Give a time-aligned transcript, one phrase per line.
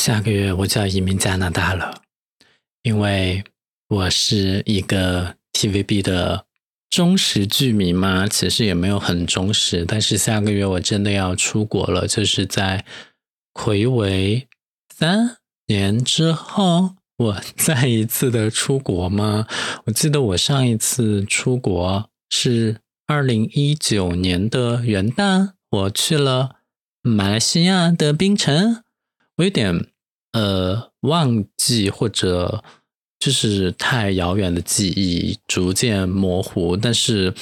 [0.00, 2.00] 下个月我就要移民加拿大了，
[2.82, 3.44] 因为
[3.86, 6.46] 我是一个 TVB 的
[6.88, 12.82] 忠实剧迷嘛，其实也没有很忠实，但是下个月我真的要出国了，就是在
[13.52, 14.48] 魁违
[14.96, 15.36] 三
[15.66, 19.46] 年之后，我再一次的出国吗？
[19.84, 26.56] 我记得我上一次出国是二零一九年的元旦，我去了
[27.02, 28.82] 马来西亚的槟城。
[29.40, 29.86] 我有点
[30.32, 32.62] 呃忘记，或者
[33.18, 36.76] 就是太遥远的记忆逐渐模糊。
[36.76, 37.32] 但是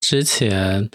[0.00, 0.88] 之前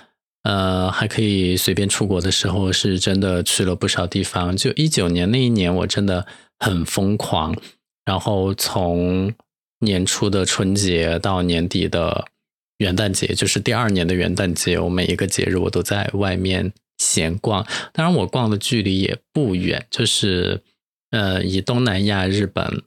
[0.44, 4.56] 呃还可以随便出国的时候，是真的去了不少地方。
[4.56, 6.26] 就一九年那一年，我真的
[6.60, 7.54] 很疯狂。
[8.06, 9.34] 然后从
[9.82, 12.26] 年初的春节到年底的
[12.78, 16.72] 元旦节，就是第二年的元旦节，我每一个节日我都在外面。
[16.98, 20.62] 闲逛，当然我逛的距离也不远，就是
[21.12, 22.84] 呃，以东南亚、日本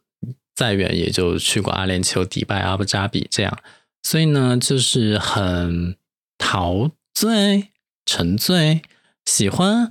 [0.55, 3.58] 再远也就去过阿联酋、迪拜、阿布扎比这样，
[4.02, 5.97] 所以呢，就是很
[6.36, 7.69] 陶醉、
[8.05, 8.83] 沉醉，
[9.25, 9.89] 喜欢，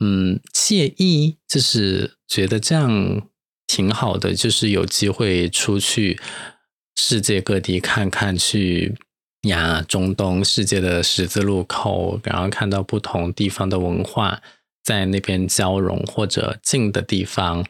[0.00, 3.28] 嗯，惬意，就是觉得这样
[3.66, 6.20] 挺好的，就是有机会出去
[6.94, 8.96] 世界各地看看去。
[9.42, 14.40] 呀，中东世界的十字路口，然后看到不同地方的文化
[14.84, 17.64] 在那边交融，或者近的地方，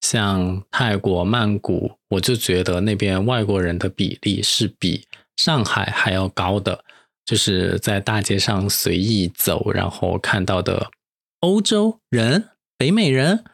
[0.00, 5.06] 像泰国曼谷，我就觉得那边外国人的比例是比
[5.36, 6.84] 上海还要高的。
[7.24, 10.90] 就是在大街上随意走，然后看到的
[11.38, 13.44] 欧洲人、北美人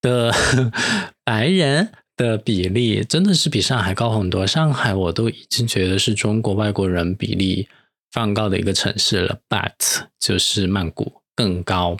[0.00, 0.32] 的
[1.22, 1.92] 白人。
[2.20, 4.46] 的比例真的是比上海高很多。
[4.46, 7.66] 上海我都已经觉得是中国外国人比例
[8.12, 11.96] 非常高的一个城市了，but 就是曼谷更高。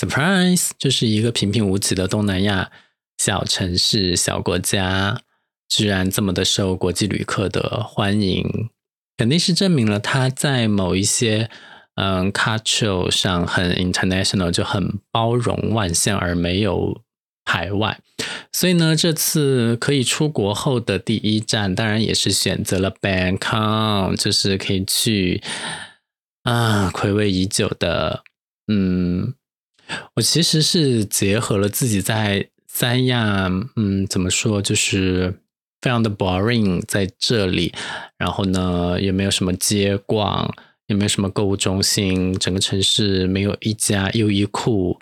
[0.00, 2.70] Surprise，就是一个平平无奇的东南亚
[3.18, 5.20] 小城市、小国家，
[5.68, 8.70] 居然这么的受国际旅客的欢迎，
[9.18, 11.50] 肯定是证明了它在某一些
[11.96, 17.02] 嗯 culture 上很 international，就很包容万象，而没有。
[17.48, 17.98] 海外，
[18.52, 25.42] 所以呢，这次可以出国后的第一站，当然也是选择了 Bangkok，就是可以去
[26.42, 28.22] 啊，回味已久的，
[28.70, 29.32] 嗯，
[30.16, 35.40] 我其实是结合了自己在三亚，嗯，怎么说，就是
[35.80, 37.72] 非常的 boring 在这里，
[38.18, 40.54] 然后呢，也没有什么街逛，
[40.88, 45.00] 也没有什么购物中心，整个城市没有一家优衣库。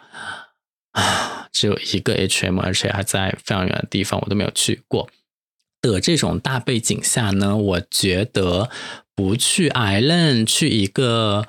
[0.97, 5.09] 啊，只有一个 H&M，而且还在非常远的地方，我都没有去过。
[5.83, 8.71] 的这种大背景下呢，我觉得
[9.15, 11.47] 不去 Island，去一个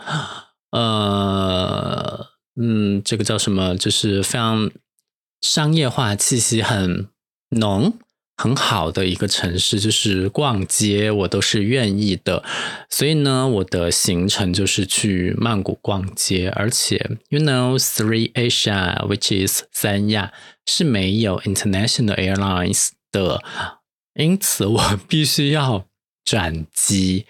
[0.72, 2.28] 呃，
[2.62, 4.70] 嗯，这个叫什么，就是非常
[5.42, 7.08] 商业化气息很
[7.52, 7.98] 浓。
[8.40, 12.44] 很好的一个城市，就是逛街，我都是愿意的。
[12.88, 20.32] 所以呢，我的行程就是去曼谷逛街，而且，you know, Three Asia, which is 三亚
[20.68, 23.44] 是没有 international airlines 的，
[24.14, 25.88] 因此我 必须要
[26.24, 27.26] 转机。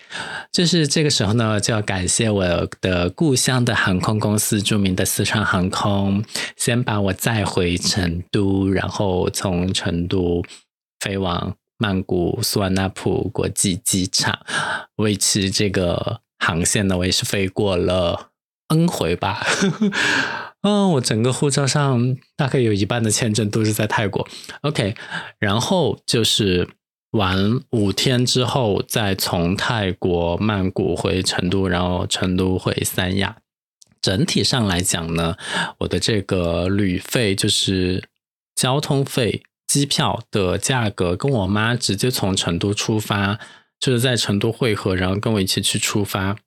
[0.52, 6.22] 就是这个时候呢，就要感谢我的故乡的航空公司，著名的四川航空，
[6.58, 10.44] 先把我载回成都，然后从成都。
[11.00, 14.40] 飞往曼谷苏万纳普国际机场，
[14.96, 18.30] 维持这个航线呢，我也是飞过了
[18.70, 19.46] N 回吧。
[20.64, 24.28] 嗯，我整个护照上大概有一半的签证都是在泰国。
[24.62, 24.96] OK，
[25.38, 26.68] 然后就是
[27.12, 33.38] 玩五天之后，再从泰国曼谷回成都，然后成都回三亚。
[34.02, 35.36] 整体上来讲呢，
[35.80, 38.10] 我的这个旅费就是
[38.56, 39.44] 交通费。
[39.68, 43.38] 机票的价格跟我妈直接从成都出发，
[43.78, 46.38] 就是在成都汇合，然后跟我一起去出发。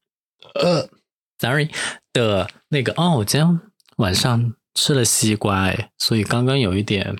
[0.54, 0.88] 呃
[1.38, 1.68] ，sorry
[2.14, 3.60] 的那个哦，我今天
[3.98, 7.14] 晚上吃了西瓜，哎，所以刚刚有一点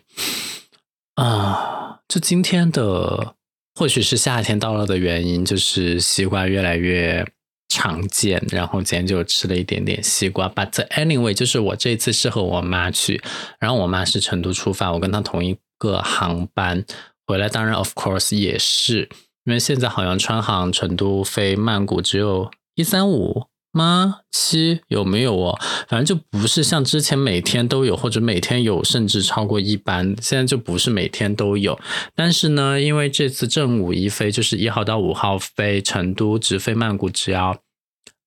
[1.16, 3.35] 啊，就今天的
[3.75, 7.25] 或许是夏天到了的原因，就是西瓜越来越
[7.69, 10.49] 常见，然后今天就吃了一点点西瓜。
[10.49, 13.23] But anyway，就是我这次是和我妈去，
[13.58, 15.58] 然后我妈是成都出发，我跟她同一。
[15.81, 16.85] 个航班
[17.27, 19.09] 回来，当然，of course 也是，
[19.44, 24.19] 因为现在好像川航成都飞曼谷只有一三五吗？
[24.31, 25.59] 七有没有哦？
[25.88, 30.15] 反正就不是像之前每天都有，或者每天有，甚至超过一班。
[30.21, 31.81] 现在就不是每天都有。
[32.15, 37.56] 但是呢，因为这次正午一飞，就是一号到五号飞成都，直飞曼谷只要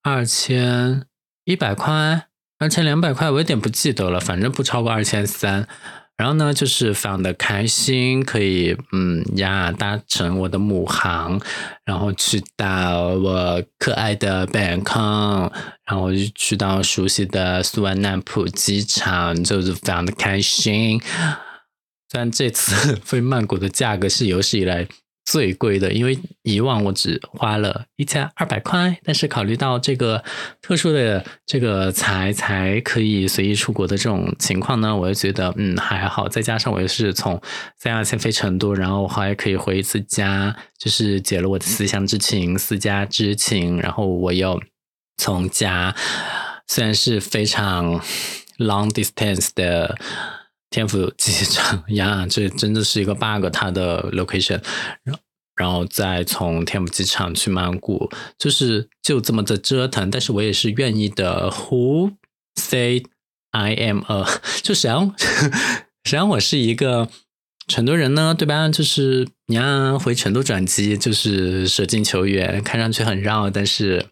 [0.02, 1.06] 二千
[1.46, 2.28] 一百块，
[2.58, 5.68] 二千两百块，我有点不记得了，反正不超过二千三。
[6.16, 11.42] 然后呢，就是非常的开心，可以嗯呀搭乘我的母航，
[11.86, 15.52] 然后去到我可爱的曼康
[15.86, 21.02] 然后就去到熟悉的苏万南普机场，就是非常的开心。
[22.10, 24.88] 虽然这次 飞曼谷的价格是有史以来。
[25.26, 30.22] 最贵的，因为以往我只花了一千二百块，但是考虑到这个
[30.62, 36.28] 特殊的这个才才可以随意出国的这种情况呢，我就觉得嗯还好。
[36.28, 37.42] 再加上我又是从
[37.78, 43.80] 三亚先飞成都，然后我还可以回一次家，就是解了我的思乡之情、思家之情。
[43.80, 44.62] 然后我又
[45.18, 45.96] 从家，
[46.68, 48.02] 虽然是非常
[48.58, 49.98] long distance 的。
[50.74, 54.60] 天府机场 呀，这真的是一个 bug，它的 location，
[55.04, 55.16] 然
[55.56, 58.10] 然后再从天府机场去曼谷，
[58.40, 60.10] 就是就这么的折腾。
[60.10, 61.52] 但是我也是愿意的。
[61.52, 62.14] Who
[62.56, 63.04] say
[63.52, 64.26] I am a？
[64.64, 65.52] 就实际上，实
[66.06, 67.08] 际上我是一个
[67.68, 68.68] 成都人呢，对吧？
[68.68, 74.08] 就是你要回成都转机，就是舍近求远，看上去很绕，但是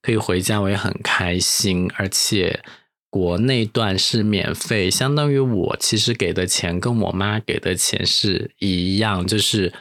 [0.00, 2.62] 可以回家，我也很开心，而且。
[3.10, 9.72] 国内段是免费，相当于我其实给的钱跟我妈给的钱是一样，就是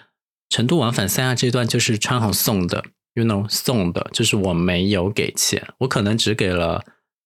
[0.49, 2.83] 成都往返三亚这段就是川航送的
[3.13, 6.83] ，you know 送的，就是我没有给钱，我可能只给了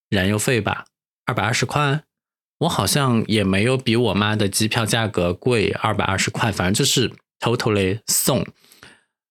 [0.10, 0.88] 燃油费吧，
[1.26, 2.04] 二百二十块，
[2.60, 8.46] 我好像也没有比我妈的机票价格贵二百二十块，反正就是 totally 送，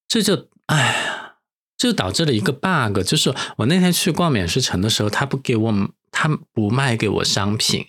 [0.09, 1.35] 这就哎，
[1.77, 5.91] 这就导致了一个 bug，就是我那天去逛免税城的时候，他不给我。
[6.13, 7.87] 他不卖给我商品，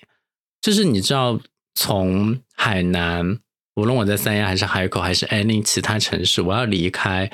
[0.62, 1.40] 就是你知道，
[1.75, 3.38] 从海南，
[3.75, 7.30] 无论我在三亚还是海口还是 any 其他城市，我要离开，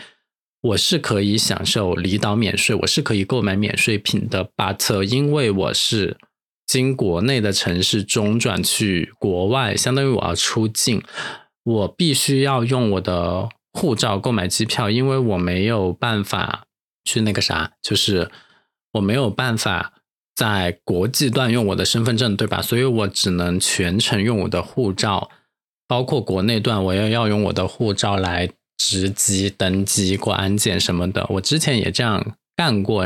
[0.62, 4.50] 我是可以享受离岛免税，我是可以购买免税品的。
[4.57, 6.18] But 因为我是
[6.65, 11.03] 经国内的城市中转去国外，相当于我要出境，
[11.63, 16.65] 我必须要用我的护照购买机票，因为我没有办法
[17.06, 18.31] 去那个啥，就是
[18.94, 19.94] 我没有办法。
[20.39, 22.62] 在国际段用我的身份证，对吧？
[22.62, 25.30] 所以我只能全程用我的护照，
[25.86, 31.25] 包括国内段，我也要用我的护照来值机、登机、过安检什么的。
[31.31, 32.25] 我之前也这样
[32.56, 33.06] 干过，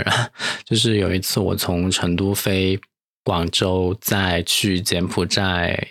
[0.63, 2.80] 就是有一次我从成都飞
[3.24, 5.88] 广州，再去柬埔寨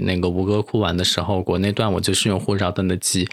[0.00, 3.28] 那个吴哥窟玩的时候，国内段我就是用护照登的机。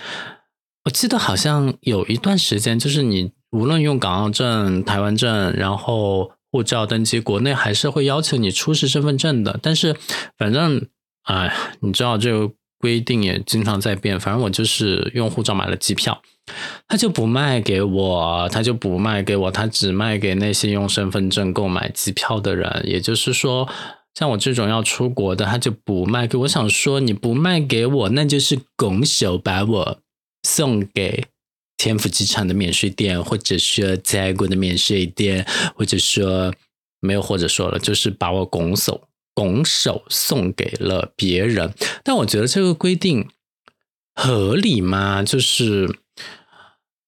[0.83, 9.59] 我记得好像有一段时间，就是你无论用港澳证、台湾证，然后护照登机，国内还是会要求你出示身份证的。
[9.59, 9.95] 但是，
[10.37, 10.85] 反正，
[11.23, 14.19] 哎，你知道这个规定也经常在变。
[14.19, 16.21] 反正我就是用护照买了机票，
[16.87, 22.83] 他就不卖给我，他就不卖给我，他只卖给那些用身份证购买机票的人。
[22.85, 23.67] 也就是说，
[24.13, 26.47] 像我这种要出国的，他就不卖给我。
[26.47, 29.97] 想说，你不卖给我，那就是拱手把我
[30.43, 31.25] 送给。
[31.77, 36.53] 天府机场的免税店，或者说在国的免税店，或者说
[36.99, 41.73] 没有，或者说了，就是把我拱手拱手送给了别人。
[42.03, 43.29] 但我觉得这个规定
[44.15, 45.23] 合理吗？
[45.23, 45.99] 就是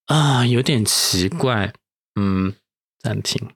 [0.05, 1.73] 啊，有点奇怪。
[2.19, 2.53] 嗯，
[2.99, 3.49] 暂停，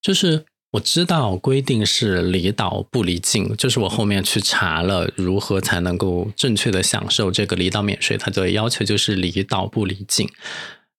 [0.00, 0.46] 就是。
[0.76, 10.28] 我知道规定是离岛不离境，就是我后面去查了如何才能够正确的享受这个离岛免税，它的要求就是离岛不离境。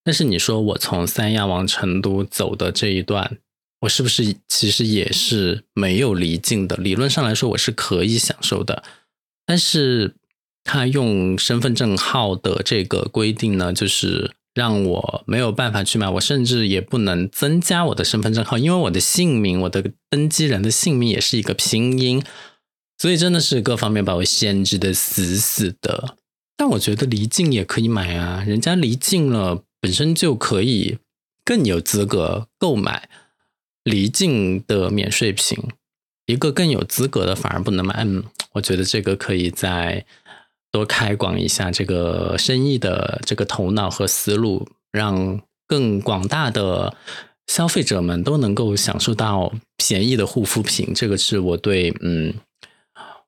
[0.03, 3.37] 但是你说我从三亚往成都走的这一段，
[3.81, 6.75] 我是不是其实也是没有离境的？
[6.77, 8.83] 理论上来说我是可以享受的，
[9.45, 10.15] 但是
[10.63, 14.31] 他用身份证号的这个规定呢，就是。
[14.57, 22.23] 让我没有办法去买，我甚至也不能增加我的身份证号，因为我的姓名，我的登机人的姓名也是一个拼音，
[22.97, 26.17] 所以真的是各方面把我限制的死死的。
[26.55, 30.97] 但我觉得离境也可以买啊，人家离境了，本身就可以
[31.45, 33.07] 更有资格购买
[33.83, 35.55] 离境的免税品，
[36.25, 37.93] 一个更有资格的反而不能买。
[38.03, 38.23] 嗯，
[38.53, 40.07] 我觉得这个可以在。
[40.71, 46.95] 多开广一下这个生意的这个头脑和思路，让更广大的
[47.47, 50.93] 消费者们都能够享受到便宜的护肤品。
[50.93, 52.33] 这个是我对嗯，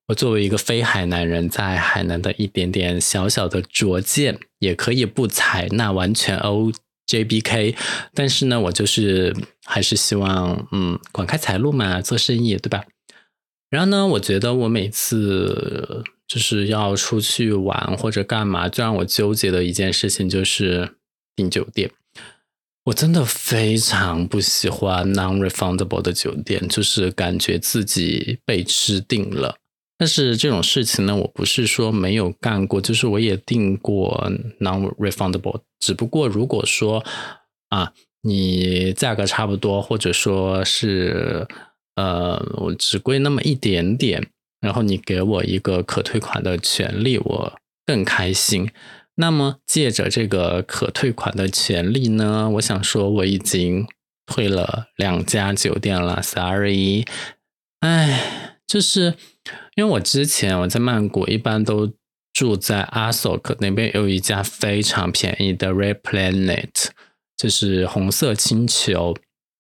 [0.08, 6.72] 我作为一个非海南人在海南的一点点小小的拙见，也可以不采纳完全 O
[7.08, 7.76] J B K，
[8.14, 12.84] 但是呢，我就是还是希望嗯，广开财路嘛，做生意对吧？
[13.70, 16.04] 然后呢，我觉得我每次。
[16.30, 20.96] 就是要出去玩或者干嘛，最让我纠结的一件事情就是
[21.36, 21.92] 订酒店。
[22.86, 29.58] 我真的非常不喜欢 non-refundable 的酒店，就是感觉自己被吃定了。
[29.98, 35.62] 但是这种事情呢，我不是说没有干过，就是我也订过 non-refundable。
[35.80, 37.04] 只不过如果说
[37.70, 41.48] 啊，你价格差不多，或者说是
[41.96, 44.30] 呃，我只贵那么一点点，
[44.62, 48.70] 然后你给我一个可退款的权利，我更开心。
[49.16, 53.86] 那么借着这个可退款的权利呢，我想说我已经
[54.26, 57.06] 退了两家酒店了，sorry。
[57.82, 59.16] 哎，就是
[59.76, 61.92] 因为我之前我在曼谷一般都
[62.34, 66.90] 住在阿索克那边，有一家非常便宜的 Red Planet，
[67.36, 69.16] 就是红色星球。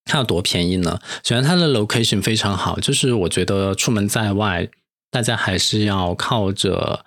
[0.05, 0.99] 它有多便宜呢？
[1.23, 4.67] 首先它的 location 非常好，就是我觉得出门在外，
[5.09, 7.05] 大家还是要靠着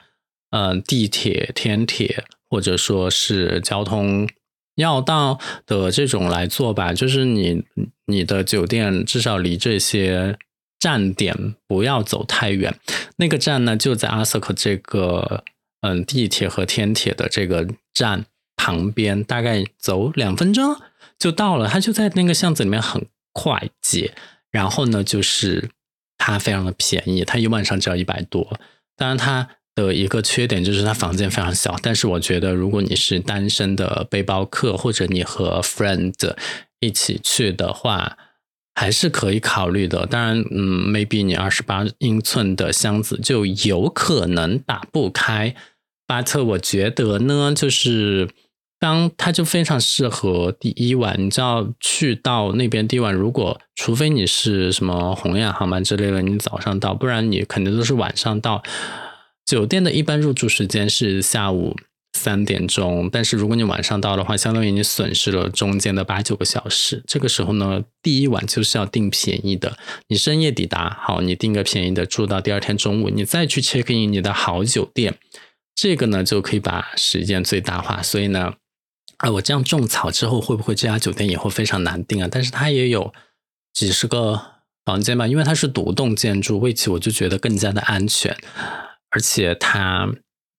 [0.50, 4.28] 嗯地铁、天铁或者说是交通
[4.76, 6.92] 要道的这种来做吧。
[6.92, 7.64] 就是你
[8.06, 10.38] 你的酒店至少离这些。
[10.82, 12.76] 站点不要走太远，
[13.14, 15.44] 那个站呢就在阿瑟克这个
[15.82, 20.76] 嗯地铁和天铁的这个站旁边，大概走两分钟
[21.16, 21.68] 就到了。
[21.68, 24.12] 它就在那个巷子里面，很快捷。
[24.50, 25.71] 然后呢，就是
[26.25, 28.59] 它非常的便宜，它一晚上只要一百多。
[28.97, 31.76] 当然，它的一个缺点就是它房间非常小。
[31.83, 36.12] 但是我觉得，如果你是单身的背包客，或者你和 friend
[36.81, 38.17] 一起去的话。
[38.75, 45.55] 还是可以考虑的，当然，嗯，maybe 你二十八英寸的箱子就有可能打不开。
[46.07, 48.31] 巴特我觉得呢，就是
[48.83, 58.61] 当它就非常适合第一晚，你知道去到那边第一晚，如果除非你是什么红眼航班之类的，你早上到，不然你肯定都是晚上到。
[59.47, 61.77] 酒店的一般入住时间是下午。
[62.15, 67.03] 三点钟，但是如果你晚上到的话，相当于你损失了中间的八九个小时。
[67.07, 69.79] 这个时候呢，第一晚就是要订便宜的。
[70.09, 75.15] 你深夜抵达，好，你订个便宜的，住到第二天中午，你再去 check in 你的好酒店，
[75.75, 78.03] 这个呢就可以把时间最大化。
[78.03, 78.53] 所以呢，
[79.23, 82.29] 啊，我这样种草之后，会不会这家酒店以后非常难订啊？
[82.31, 83.12] 但是它也有
[83.73, 84.41] 几十个
[84.85, 88.37] 房间吧，因为它是独栋建筑，为此我就觉得更加的安全，
[89.11, 90.12] 而且它。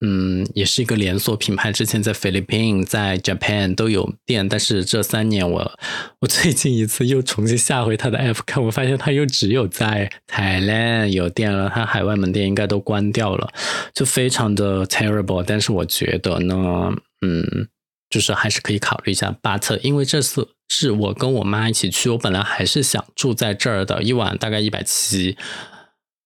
[0.04, 5.78] 嗯，也是一个连锁品牌，之前在菲律宾、在 Japan 都有店，但是这三年我
[6.20, 13.50] 我最近一次又重新下回它的 app 看，我发现它又只有在 Thailand 有店了，它海外门店应该都关掉了，
[13.94, 15.42] 就非常的 terrible。
[15.46, 16.92] 但是我觉得呢，
[17.24, 17.68] 嗯，
[18.14, 19.36] 就是还是可以考虑一下。
[19.42, 25.36] But 因为这次是我跟我妈一起去，我本来还是想住在这儿的，一晚大概一百七。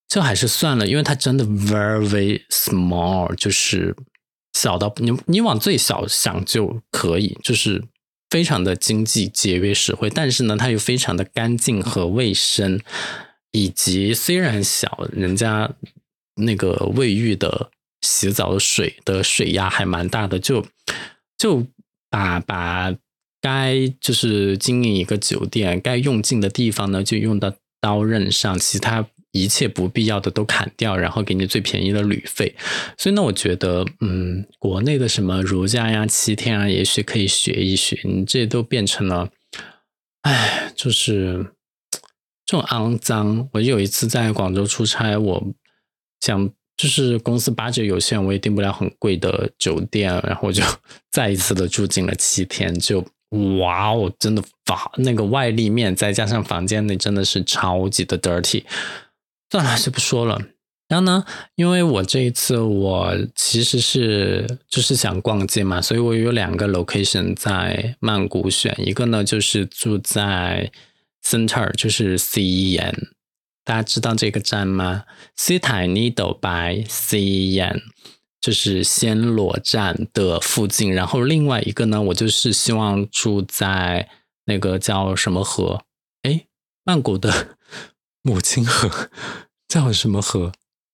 [0.06, 3.96] 就还是算了，因为它真的 very small，就是
[4.52, 7.82] 小到你你往最小想就可以，就是
[8.28, 10.10] 非常的经济节约实惠。
[10.10, 12.78] 但是呢，它又非常的干净和卫生，
[13.52, 15.70] 以及虽然小，人家
[16.36, 20.66] 那个卫浴的洗澡的水的水压还蛮大的，就
[21.36, 21.66] 就
[22.10, 22.94] 把把
[23.40, 29.06] 该就是经营一个酒店该用尽的地方呢，就用到刀刃上，其他。
[29.32, 32.56] 一切不必要的都砍掉，然后给你最便宜的旅费。
[32.96, 38.00] 所以呢，我觉得，嗯，国内的什么如家呀、七天啊，也许可以学一学。
[38.04, 39.30] 你这都变成了，
[40.22, 41.52] 哎，就是
[42.46, 43.50] 这种肮脏。
[43.52, 45.46] 我有一次在广州出差，我
[46.18, 50.62] 想就是公司八折有限，我也订不了很贵的酒店，然后我就
[51.12, 52.72] 再一次的住进了七天。
[52.78, 53.04] 就
[53.58, 58.62] 哇哦，真的房那个外立面，再加上房间内真的是超级的 dirty。
[59.50, 60.40] 算了，就不说了。
[60.88, 61.24] 然后呢，
[61.56, 70.70] 因为我这一次我其实是就是想逛街嘛，所以我有两个 location 在曼谷选，一个呢就是住在
[71.22, 72.94] Center，就是 cen
[73.68, 75.04] 大家知道这个站吗
[75.36, 77.82] ？City Needle by C N，
[78.40, 80.94] 就是暹罗站的附近。
[80.94, 84.08] 然后另外一个呢，我就是希望住在
[84.46, 85.84] 那个叫什么河？
[86.22, 86.46] 哎，
[86.82, 87.58] 曼谷的。
[88.22, 89.10] 母亲河
[89.68, 90.52] 叫什么河？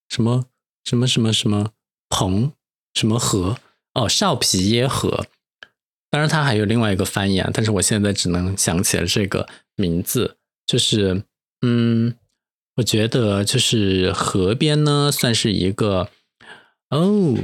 [0.09, 0.47] 什么
[0.83, 1.71] 什么什么什么
[2.09, 2.55] 彭
[2.93, 3.57] 什么河？
[3.93, 5.29] 哦，少皮耶河。
[6.11, 10.39] 当然，它还有另外一个翻译啊，但是我现在只能想起了这个名字。
[10.67, 11.23] 就是，
[11.63, 12.17] 嗯，
[12.77, 16.09] 我觉得就是河边呢，算是一个。
[16.91, 17.35] 哦，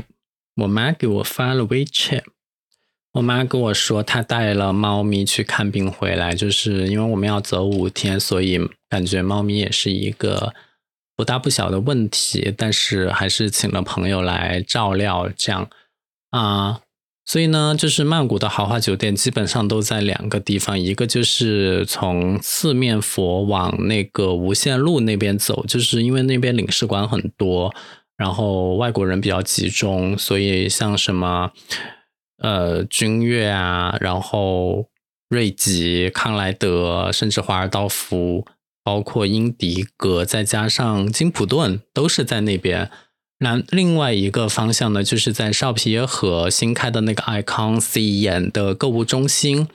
[0.57, 2.25] 我妈给我发了 WeChat。
[3.13, 10.55] 我妈跟我说，她带了猫咪去看病回来，就是因为我们要走五天，所以感觉猫咪也是一个
[11.17, 15.69] 不大不小的问题，但是还是请了朋友来照料，这样
[16.31, 16.81] 啊。
[17.31, 27.73] 所以呢，就是曼谷的豪华酒店基本上都在两个地方，一个就是从四面佛往那个无限路那边走，就是因为那边领事馆很多。
[28.17, 31.53] 然后外国人比较集中，所以像什么
[32.39, 34.89] 呃君悦啊，然后
[35.29, 38.45] 瑞吉、康莱德，甚至华尔道夫，
[38.83, 42.91] 包括英迪格，再加上金普顿，都是在那边。
[43.43, 49.67] 那另外一个方向呢，就是在少皮耶河新开的那个 Icon C 眼的购物中心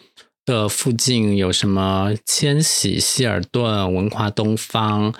[0.45, 5.15] 的附近，有什么千禧、希尔顿、文华东方，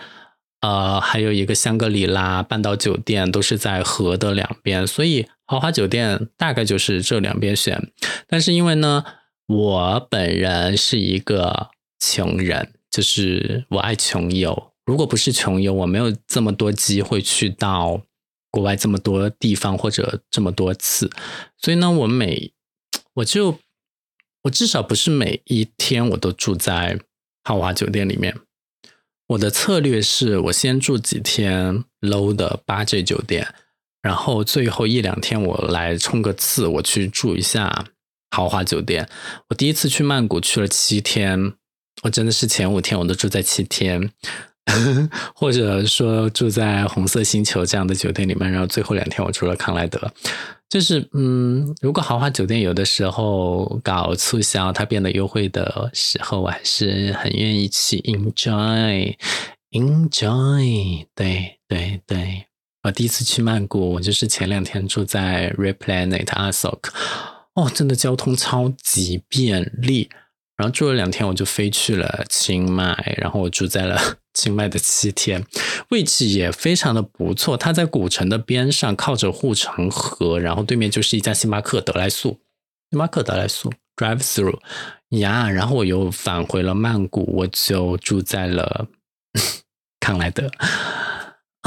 [0.62, 7.92] 呃，还有一个香格里拉半岛酒店，都是在河的两边，所以豪华酒店大概就是这两边选。
[8.28, 9.04] 但是因为呢，
[9.48, 18.02] 我本人是一个穷人，就是我爱穷游，如果不是穷游，我没有这么多机会去到。
[18.56, 21.12] 国外这么多地方或者这么多次，
[21.58, 22.54] 所以呢，我每
[23.16, 23.60] 我就
[24.44, 26.98] 我至少不是每一天我都住在
[27.44, 28.40] 豪华酒店里面。
[29.28, 33.54] 我的策略是我先住几天 low 的八 J 酒店，
[34.02, 37.88] 然后最后一两天我来冲个刺，我去住一下
[38.32, 39.10] 豪华酒店。
[39.50, 41.52] 我第一次去曼谷去了七天，
[42.04, 44.12] 我真的是前五天我都住在七天。
[45.36, 50.12] 或者说住在红色星球这样的酒店里面，然后最后两天我住了康莱德，
[50.70, 59.16] 就是嗯，如果豪华酒店有的时候搞促销，它变得优惠的时候，我还是很愿意去 enjoy
[59.72, 61.06] enjoy。
[61.14, 62.46] 对对对，
[62.84, 66.90] 我第一次去曼谷，我就是前两天住在 Replanet Asok，
[67.54, 70.10] 哦，真的交通超级便利。
[70.58, 74.00] 然后住了两天，我就飞去了清迈，然后我住在了
[74.36, 75.44] 清迈的七天，
[75.90, 77.58] 位置也非常的不错。
[77.58, 82.40] 它在古城的边上，靠着护城河，然后对面就是一家星巴克德莱素，
[82.92, 84.60] 星巴克德莱素 drive through
[85.10, 85.50] 呀。
[85.50, 88.88] 然后我又返回了曼谷，我就住在了
[90.00, 90.52] 康莱德。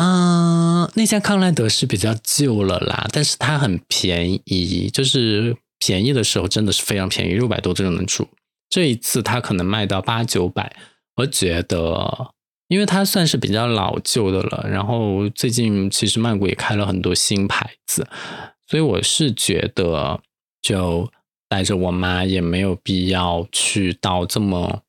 [0.00, 8.28] 嗯，那家康莱德是比较旧了啦，但是它很便宜，就是便宜的时候真的是非常便宜，六百多就能住。
[8.70, 10.76] 这一次它可能卖到八九百，
[11.16, 12.30] 我觉得，
[12.68, 14.66] 因为它算是比较老旧的了。
[14.70, 18.06] 然后最近其实曼谷也开了很多新牌子，
[18.66, 20.20] 所以我是觉得，
[20.62, 21.10] 就
[21.48, 24.82] 带着我妈也没有必要去到这么，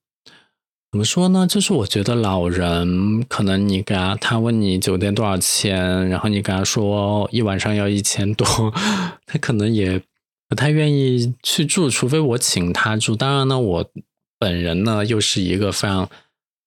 [0.91, 1.47] 怎么说呢？
[1.47, 8.45] 就是我觉得老人可能你给他，他问你酒店多少钱，然后你跟他说一晚上要一千多，
[9.25, 10.01] 他可能也。
[10.49, 13.15] 不太愿意去住，除非我请他住。
[13.15, 13.91] 当然呢，我
[14.39, 16.09] 本人呢又是一个非常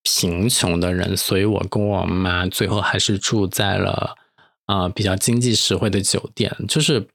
[0.02, 4.16] 贫穷的人，所以我跟我妈最后还是住在了
[4.66, 7.06] 啊比较经济实惠的酒店，就是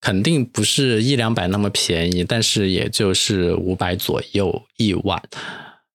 [0.00, 5.22] 肯定不是一两百那么便宜，但是也就是五百左右一晚，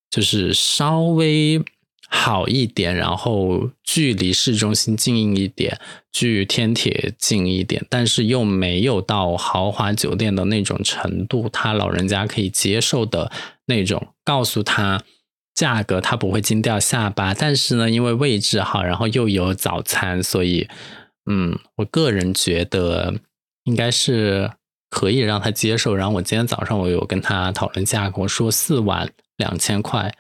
[0.10, 1.64] 就是稍微。
[2.12, 5.80] 好一点，然后距离市中心近一点，
[6.12, 13.32] 距天铁近一点，但是又没有到豪华酒店的那种程度，他老人家可以接受的
[13.68, 14.08] 那种。
[14.26, 15.04] 告诉他
[15.60, 17.34] 价格，他不会惊掉下巴。
[17.34, 20.70] 但是呢，因为位置好，然后又有早餐，所以，
[21.30, 23.16] 嗯，我个人觉得
[23.66, 24.52] 应该是
[24.90, 25.94] 可以让他接受。
[25.94, 30.14] 然后我今天早上我有跟他讨论价格，我说四万两千块。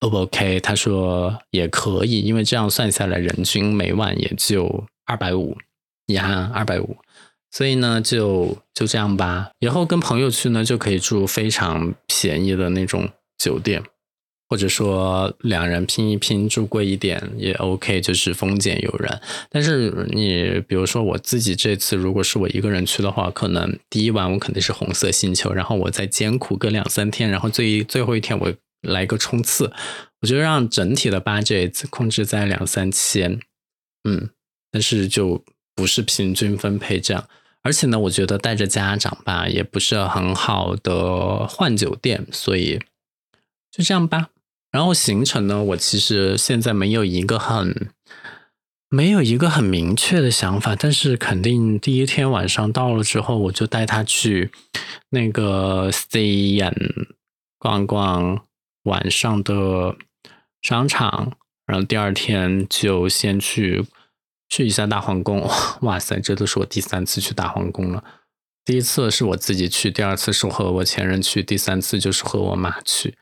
[0.00, 0.58] O 不 OK？
[0.60, 5.58] 他说也可以，因为这样算下来，人均每晚也就二百五
[6.06, 6.96] 呀，二百五。
[7.50, 9.50] 所以呢，就就这样吧。
[9.58, 13.82] 以后跟朋友去呢，就可以住非常便宜的那种酒店，
[14.50, 19.20] 或者说两人拼一拼住贵一点也 OK，就是丰俭由人。
[19.48, 28.52] 但是你比如说我自己这次，如果是我一个人去的话，可能第一晚我肯定是红色星球，然后我再艰苦个两三天，然后最最后一天我。
[28.82, 29.70] 来个冲刺，
[30.22, 33.38] 我觉得让整体的 budget 控制在两三千，
[34.08, 34.30] 嗯，
[34.70, 37.28] 但是就不是平均分配这样。
[37.60, 42.80] 而且呢，我觉得带着家长吧，也不是很好的换酒店，所以
[43.70, 44.30] 就这样吧。
[44.70, 47.90] 然后行程呢，我其实现在没有一个很
[48.88, 54.50] 没有一个很明确的想法，但是肯定第一天晚上到了之后，我就带他去
[55.10, 56.74] 那个 C N
[57.58, 58.44] 逛逛。
[58.84, 59.94] 晚上的
[60.62, 61.34] 商场，
[61.66, 63.84] 然后第二天就先去
[64.48, 65.46] 去一下大皇宫。
[65.82, 68.02] 哇塞，这都是我第三次去大皇宫了。
[68.64, 73.18] 第一次是我自己去，第二次是和我前任去，第三次就是和我妈去。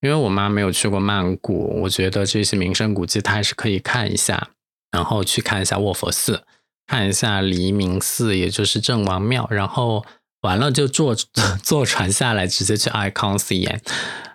[0.00, 4.50] 因为我妈没有去过曼谷，我觉得这些名胜古迹她还是可以看一下。
[4.92, 6.44] 然后去看一下卧佛寺，
[6.86, 9.46] 看一下黎明寺，也就是郑王庙。
[9.50, 10.06] 然后
[10.40, 11.14] 完了就坐
[11.62, 13.54] 坐船下来，直接去 Icon 寺。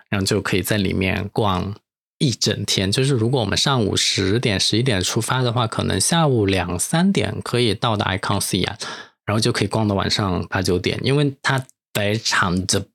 [0.08, 1.74] 然后就可以在里面逛
[2.18, 2.92] 一整天。
[2.92, 8.78] 就是如果我们上午十点、十一点出发的话，可能下午两三点可以到达 Icon 西安，
[9.24, 12.86] 然后就可以逛到晚上八九点，因为它非常的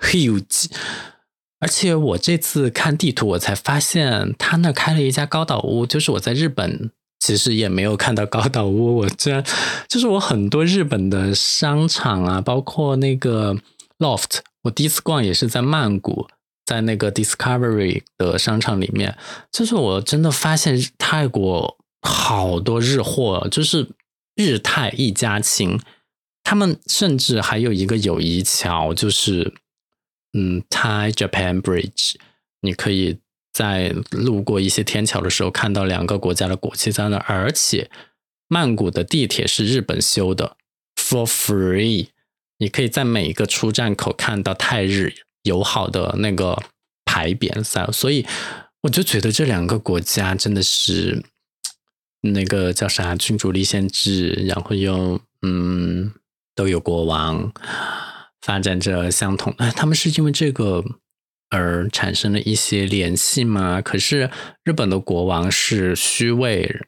[0.00, 0.66] huge。
[1.60, 8.96] 而且我这次看地图，我才发现他那开了一家高岛屋，就是我在日本其实也没有看到高岛屋。
[8.96, 9.44] 我居然
[9.86, 13.54] 就是我很多日本的商场啊，包括那个
[13.98, 16.28] Loft，我第一次逛也是在曼谷，
[16.64, 19.18] 在那个 Discovery 的商场里面，
[19.52, 23.86] 就是我真的发现泰国好多日货，就是
[24.34, 25.78] 日泰一家亲，
[26.42, 29.52] 他们甚至还有一个友谊桥，就是。
[30.32, 32.14] 嗯，Thai Japan Bridge，
[32.60, 33.18] 你可以
[33.52, 37.90] 在路过一些天桥的时候看到两个国家的国旗在那，而且
[38.46, 40.56] 曼谷的地铁是日本修的
[40.96, 42.08] ，for free，
[42.58, 46.62] 你可以在每一个出站口看到泰日友好的那个
[47.04, 48.24] 牌匾在，所以
[48.82, 51.24] 我就觉得这两个国家真的是
[52.20, 56.12] 那个叫啥君主立宪制，然后又嗯
[56.54, 57.52] 都有国王。
[58.42, 60.82] 发展着相同，哎，他们是因为这个
[61.50, 63.80] 而产生了一些联系吗？
[63.82, 64.30] 可是
[64.64, 66.80] 日本的国王是虚位，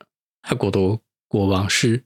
[0.42, 2.04] 泰国的国王是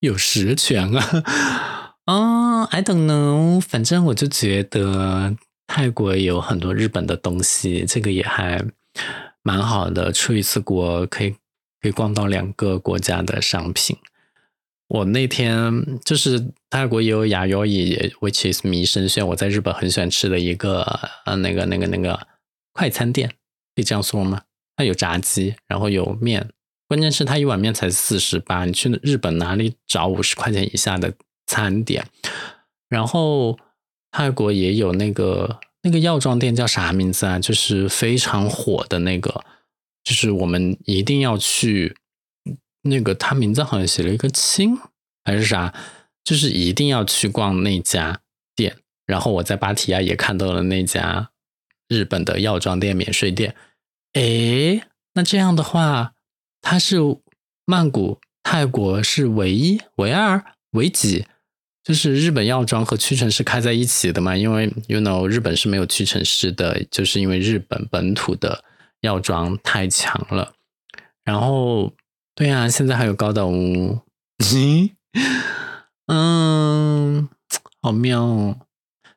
[0.00, 1.94] 有实权啊。
[2.06, 8.64] 啊，I don't know，反正我就觉得泰国有很多日本的东西，这个也还
[9.42, 10.10] 蛮好的。
[10.10, 11.30] 出一次国可以
[11.82, 13.96] 可以逛到两个国家的商品。
[14.88, 20.80] 我那天就是泰国也有雅优伊，which is 米生轩，我在日本很喜欢吃的一个
[21.26, 22.26] 呃那个那个那个
[22.72, 23.28] 快餐店，
[23.76, 24.42] 可以这样说吗？
[24.76, 26.48] 它有炸鸡，然后有面，
[26.88, 31.12] 关键是它一碗面才四十八，你去日本哪里找五十块钱以下的
[31.46, 32.06] 餐点？
[32.88, 33.58] 然后
[34.10, 37.38] 泰国也有那个那个药妆店叫啥名字啊？
[37.38, 39.44] 就是非常火的那个，
[40.02, 41.94] 就是我们一定要去。
[42.82, 44.78] 那个他名字好像写了一个清
[45.24, 45.74] 还是啥，
[46.22, 48.20] 就是一定要去逛那家
[48.54, 48.76] 店。
[49.04, 51.30] 然后我在芭提雅也看到了那家
[51.88, 53.54] 日本的药妆店、免税店。
[54.12, 54.82] 诶，
[55.14, 56.14] 那这样的话，
[56.62, 56.96] 它是
[57.66, 61.26] 曼谷泰国是唯一、唯二、唯几？
[61.82, 64.36] 就是日本药妆和屈臣氏开在一起的嘛？
[64.36, 68.62] 因为 you know 日本是没有屈臣氏的，就是因为日本本土的
[69.00, 70.54] 药妆太强了。
[71.24, 71.92] 然后。
[72.38, 73.98] 对呀，现在还有高岛屋，
[76.06, 77.28] 嗯，
[77.82, 78.56] 好妙哦。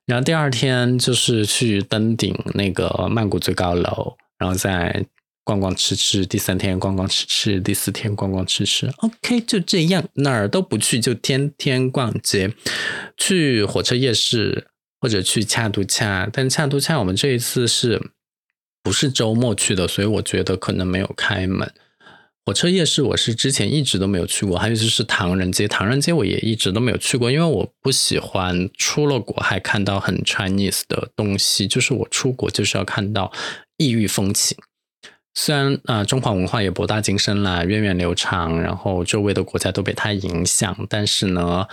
[0.08, 5.06] 然后第二天就是去登顶那个曼谷最高楼，然后再
[5.44, 6.26] 逛逛吃吃。
[6.26, 8.92] 第三天逛逛吃吃，第四天逛逛吃吃。
[8.98, 12.52] OK，就这样，哪儿都不去，就天天逛街。
[13.18, 14.66] 去火车夜市
[15.00, 18.02] 或者去恰都恰，但恰都恰我们这一次是
[18.82, 19.88] 不是周末去的？
[19.88, 21.72] 所以我觉得可能没有开门。
[22.44, 33.32] 火车夜市我是之前一直都没有去过，还有就是唐人街，唐人街我也一直都没有去过，因为我不喜欢出了国还看到很 Chinese 的东西，就是我出国就是要看到
[33.78, 34.58] 异域风情。
[35.36, 41.68] 虽然啊，中华文化也博大精深啦，源远流长，然后周围的国家都被它影响，但是呢，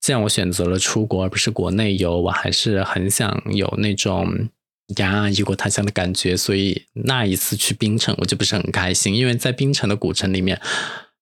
[0.00, 4.48] 既然我选择了出国而不是国内游，我还是很想有那种。
[4.96, 10.60] 呀，异国他乡的感觉，所以那一次去槟城，我就不是很开心，因为在槟城的古城里面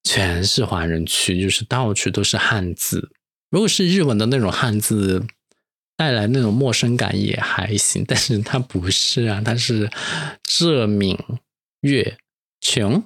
[0.03, 3.12] 全是华人区，就是到处都是汉字。
[3.51, 5.25] 如果是日文的那种汉字，
[5.96, 9.88] 带来那种陌生感也还行，但是它不是啊，它是
[10.42, 11.16] 浙闽
[11.83, 12.18] 粤
[12.61, 13.05] 琼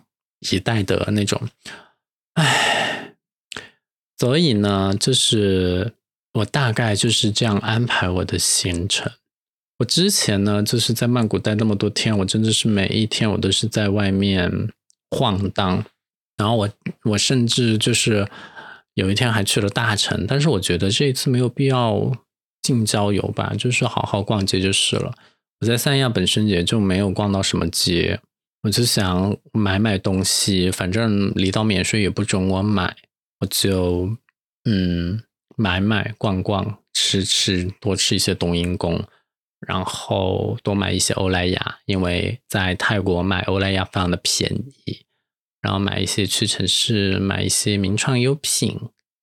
[0.51, 1.49] 一带的那种，
[2.35, 3.14] 唉，
[4.16, 5.92] 所以呢，就是
[6.33, 9.12] 我大概就是这样安排我的行程。
[9.79, 14.51] 我之前呢，就是在曼谷待那么多天，我真的是每一天我都是在外面
[15.11, 15.85] 晃荡，
[16.39, 16.69] 然后我
[17.05, 18.27] 我甚至就是
[18.95, 22.11] 有一天还去了大城，但是我觉得这一次没有必要
[22.62, 25.15] 近郊游吧，就是好好逛街就是了。
[25.61, 28.19] 我在三亚本身也就没有逛到什么街，
[28.62, 32.97] 我就想买买东西，反正离岛免税也不准我买，
[33.41, 34.17] 我就
[34.65, 35.23] 嗯
[35.57, 39.05] 买买逛逛吃吃，多吃一些冬阴功。
[39.61, 44.53] 然后多买一些欧莱雅，因为在泰国买欧莱雅非常的便
[44.85, 45.05] 宜。
[45.62, 48.79] 然后买一些屈臣氏，买一些名创优品。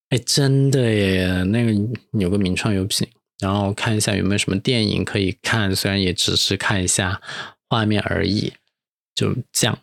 [0.10, 1.72] 哎，真的耶，那个
[2.20, 3.08] 有个名创优品。
[3.40, 7.22] 然后看一下有没有什么电影可以看，虽然也只是看一下
[7.70, 8.54] 画面而已，
[9.16, 9.78] 就这样。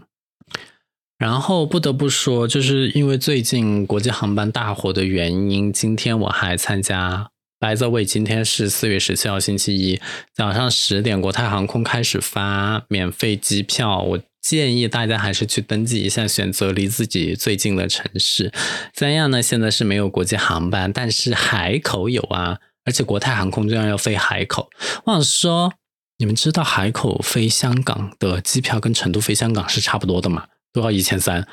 [1.16, 7.30] 然后不得不说，就是因为最近国际航班大火的原因，今天我还参加。
[7.60, 10.00] 白泽伟，今天是四月十七号星期一
[10.32, 14.00] 早上十点，国泰航空开始发免费机票。
[14.00, 18.50] 我建议大家还是去登记一下，选择离自己最近的城市。
[18.94, 24.70] 三亚呢，现在是没有国际航班，但是海口有啊，而且国泰航空居然要飞海口。
[25.04, 25.74] 我想说，
[26.16, 30.46] 你们知道海口飞香港的机票跟成都飞香港是差不多的吗？
[30.72, 31.46] 都要一千三。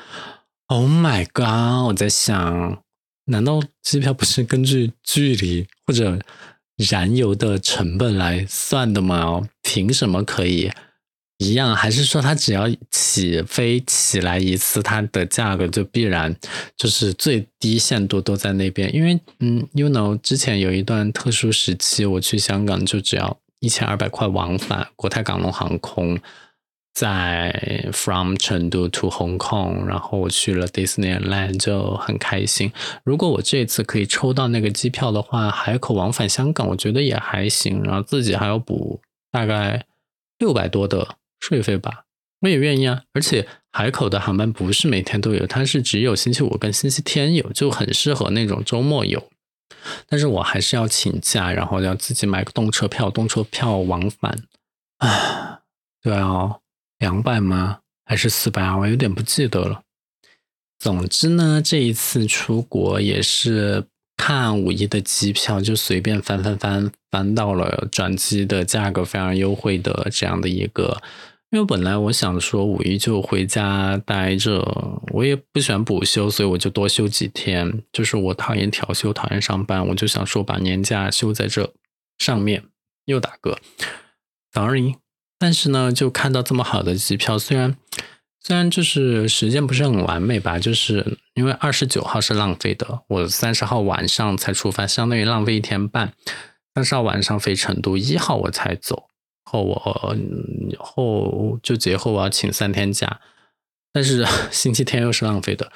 [0.68, 1.88] Oh my god！
[1.88, 2.82] 我在想，
[3.28, 6.18] 难道机票不是根据距离或者
[6.90, 9.48] 燃油的成本来算的吗？
[9.62, 10.70] 凭什么可以？
[11.38, 16.34] 一样，还是说它只要起飞起来一次，它的价格就必然
[16.76, 18.92] 就是最低限度都在那边？
[18.92, 26.18] 因为，嗯，you know，之前有一段特殊时期，我去香港就只要一千二百块往返，国泰港龙航空
[26.98, 32.72] 在 from 成都 to Hong Kong，然后我去了 Disneyland 就很开心。
[33.04, 39.86] 如果我这次可以抽到那个机票的话，海口往返香港，我觉得也还行，然后自己还要补大概
[40.38, 41.16] 六百多的。
[41.40, 42.04] 税费吧，
[42.40, 43.02] 我也愿意啊。
[43.12, 49.30] 而且海口的航班不是每天都有，它是只有星期五跟星期天有，就很适合那种周末游。
[50.08, 54.36] 但是我还是要请假，然后要自己买个动车票，动车票往返
[54.98, 55.60] 唉，
[56.02, 56.56] 对啊，
[56.98, 57.80] 两百吗？
[58.04, 58.76] 还是四百啊？
[58.76, 59.82] 我有点不记得了。
[60.78, 63.84] 总之呢，这一次出国也是
[64.16, 71.02] 看五一的机票，就随便翻翻翻，翻到了转机的价格非常优惠的这样的一个。
[71.50, 74.60] 因为本来我想说五一就回家待着，
[75.12, 77.82] 我也不喜欢补休，所以我就多休几天。
[77.90, 81.72] 就是我讨厌调休，讨厌上班，我就想说把年假休在这
[82.18, 82.64] 上面。
[83.06, 83.56] 又打嗝
[84.52, 84.96] ，sorry。
[85.38, 87.76] 但是呢，就看到这么好的机票，虽然
[88.40, 96.12] 虽然就是时间不是很完美吧，就是因为二十九号是浪费的，我三十号晚上才出发，相当于浪费一天半。
[96.74, 99.08] 三十号晚上飞成都，一号我才走。
[99.42, 100.16] 后我
[100.78, 103.20] 后就节后我要请三天假，
[103.92, 105.72] 但是 星期天又是浪费的，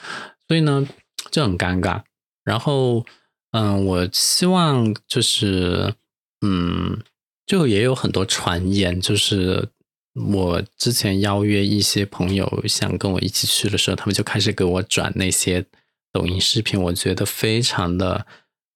[0.46, 0.86] 所以呢
[1.30, 2.02] 就很尴尬。
[2.44, 3.04] 然后
[3.52, 5.94] 嗯，我希望就是
[6.42, 7.02] 嗯，
[7.46, 9.68] 就也有很多传言，就是
[10.14, 15.64] 我之前邀约一些朋友想跟我一起去的时候，他们就开始给我转那些
[16.12, 18.26] 抖音视频，我觉得非常的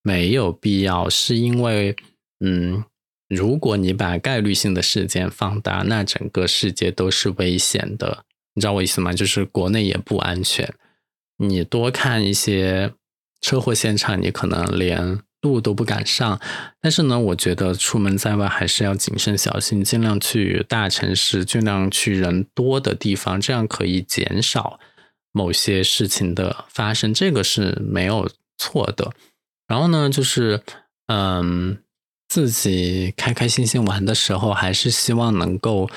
[0.02, 1.96] 没有必要，是因为
[2.44, 2.84] 嗯。
[3.28, 8.24] 如果你把概率性的事件放大，那整个世界都是危险的。
[8.54, 9.12] 你知道我意思吗？
[9.12, 10.72] 就是国内也不安全。
[11.38, 12.92] 你多看一些
[13.40, 16.40] 车祸现场，你可能连路都不敢上。
[16.80, 24.78] 但是呢，我觉得出门在外还是要谨慎小心，尽量去大城市，尽量去人多的地方，这样可以减少
[25.32, 27.14] 某些事情的发生。
[27.14, 28.28] 这个是没有
[28.58, 29.12] 错的。
[29.66, 30.62] 然后呢，就是
[31.06, 31.78] 嗯。
[32.28, 35.88] 自己开开心心玩的时候，还是希望能够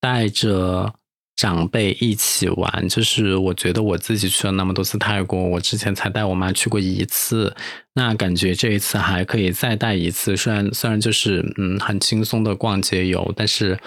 [0.00, 0.92] 带着
[1.36, 2.88] 长辈一起玩。
[2.88, 7.54] 就是我觉得我自己去了那么多次泰国，我之前才带我妈去过一次，
[7.94, 10.36] 那感觉这一次还可以再带一次。
[10.36, 13.78] 虽然虽然就是嗯很轻松的逛街游，但是。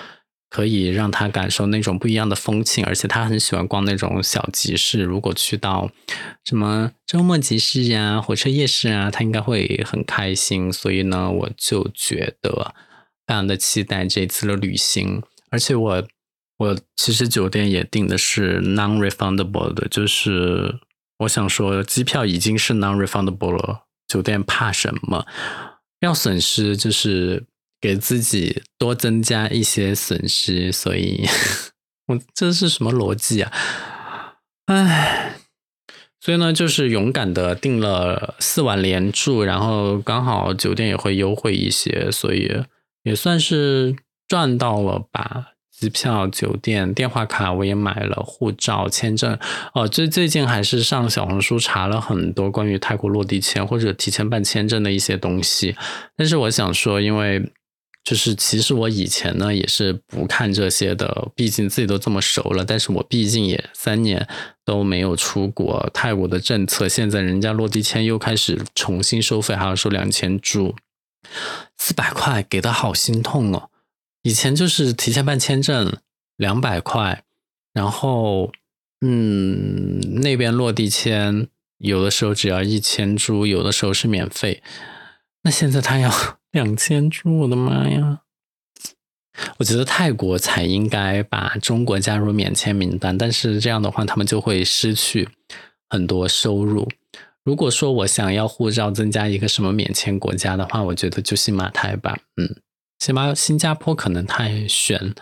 [0.51, 5.03] 可以让他感受那种不一样的风情，而且他很喜欢逛那种小集市。
[5.03, 5.91] 如果去到
[6.43, 10.73] 什么周末集市呀、火车夜市啊，他应该会很开心。
[10.73, 12.73] 所以呢，我就觉得
[13.27, 15.21] 非常的期待这次的旅行。
[15.51, 16.03] 而且我
[16.59, 20.79] 我其实酒店也订的是 non-refundable 的，就是
[21.17, 25.25] 我想说，机票已经是 non-refundable 了，酒店怕什么？
[25.99, 27.47] 要损失就是。
[27.81, 31.25] 给自己多增加一些损失，所以
[32.07, 33.53] 我这是什么逻辑啊？
[34.65, 35.35] 唉，
[36.19, 42.51] 所以呢，就是勇敢的订了四晚连住，然后刚好酒店也会优惠一些，所以
[43.03, 43.95] 也算是
[44.27, 45.53] 赚到了吧。
[45.79, 49.37] 机票、酒店、电话卡我也买了，护照、签证。
[49.73, 55.75] 哦，最最近还是上小红书查了很多关于泰国落地签或者提前办签证的一些东西，
[56.15, 57.51] 但是我想说，因为。
[58.01, 62.65] 就是其实我以前呢也是不看这些的，毕竟自己都这么熟了。
[62.65, 64.27] 但是我毕竟也三年
[64.65, 70.73] 都没有出国，泰国的政策现在人家落地签又开始重新收费，还要收两千铢，
[71.77, 73.69] 四百块给的好心痛哦。
[74.23, 75.97] 以前就是提前办签证
[76.38, 77.23] 两百块，
[77.73, 78.51] 然后
[79.01, 84.62] 嗯那边落地签有的时候只要一千铢，有的时候是免费。
[85.43, 86.12] 那现在他要。
[86.51, 88.21] 两千株，我的妈呀！
[89.60, 95.29] 我觉得泰国才应该把中国加入免签名单，但是这样的话，他们就会失去
[95.91, 96.89] 很多收入。
[97.43, 102.17] 如果说我想要护照增加一个什么免签国家的话，我觉得就新马泰吧。
[102.38, 102.55] 嗯，
[102.99, 105.15] 新马新加坡可能太悬，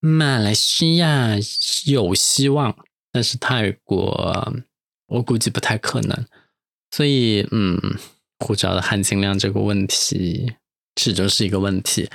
[0.00, 1.36] 马来西亚
[1.84, 2.74] 有希望，
[3.12, 4.54] 但是泰国
[5.08, 6.26] 我估计不太可能。
[6.90, 7.78] 所以，嗯，
[8.38, 10.54] 护照的含金量这个问题
[10.98, 12.08] 始终是一个问题。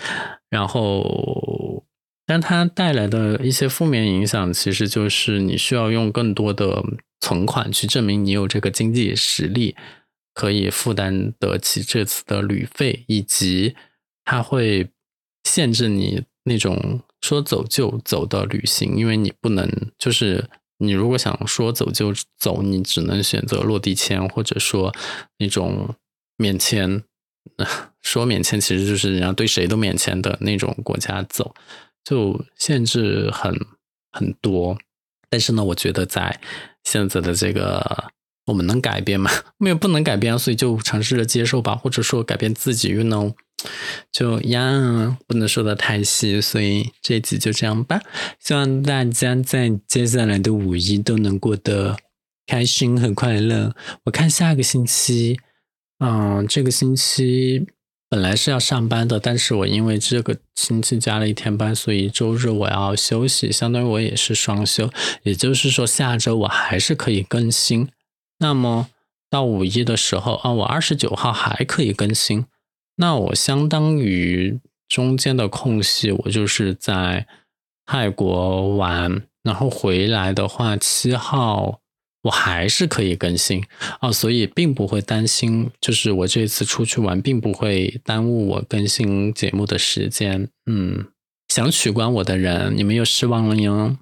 [0.50, 1.86] 然后，
[2.26, 6.84] 但它带来的一些负面影响，其实就是你需要用更多的
[7.20, 9.76] 存款去证明你有这个经济实力，
[10.34, 13.76] 可以负担得起这次的旅费，以及
[14.28, 14.92] 它会
[15.46, 17.00] 限制你那种。
[17.20, 24.94] 说走就走的旅行，因为你不能，就是你如果想说走就走，你只能选择落地签，或者说
[25.40, 25.96] 那种
[26.38, 27.04] 免签。
[28.04, 31.56] 说免签其实就是人家对谁都免签的那种国家走，
[32.04, 33.52] 就限制很
[34.12, 34.78] 很多。
[35.28, 36.40] 但是呢，我觉得在
[36.84, 38.12] 现在的这个，
[38.48, 39.30] 我们能改变吗？
[39.60, 43.36] 没有，不能改变，所以就尝试着接受吧，或者说改变自己，运动。
[44.12, 48.00] 就呀，不能说的太细，所以这集就这样吧。
[48.40, 51.98] 希望大家在接下来的五一都能过得
[52.46, 53.76] 开心和快乐。
[54.06, 55.40] 我看下个星期，
[56.00, 57.66] 嗯，这个星期
[58.08, 64.90] 本来是要上班的，但是我因为这个星期加了一天班，所以周日我要休息，相当于我也是双休。
[65.24, 67.90] 也就是说，下周我还是可以更新。
[68.40, 68.90] 那么
[69.30, 72.46] 到五一的时候啊，我二十九号还可以更新。
[72.98, 77.28] 那我相当于中间的空隙，我就是在
[77.86, 81.80] 泰国玩，然后回来的话，七号
[82.24, 83.64] 我还是可以更新
[84.00, 90.50] 啊，所以并不会担心，就是我这次出去玩并不会耽误我更新节目的时间。
[90.66, 91.06] 嗯，
[91.48, 93.98] 想取关我的人，你们又失望了哟。